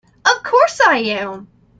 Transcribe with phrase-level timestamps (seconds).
[0.25, 1.47] Of course I am!